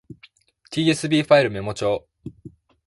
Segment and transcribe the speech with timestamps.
[0.71, 2.07] tsv ファイルメモ帳